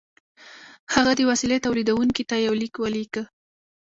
هغه 0.93 1.11
د 1.15 1.21
وسیلې 1.29 1.57
تولیدوونکي 1.65 2.23
ته 2.29 2.35
یو 2.45 2.53
لیک 2.61 2.73
ولیکه 2.79 3.23